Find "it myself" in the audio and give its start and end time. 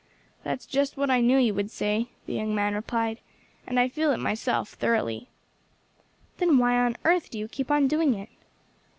4.11-4.69